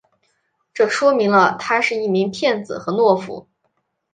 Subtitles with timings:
[0.73, 3.47] 这说明了他是一名骗子和懦夫。